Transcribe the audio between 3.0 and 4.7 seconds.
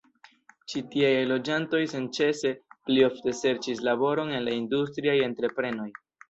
ofte serĉis laboron en la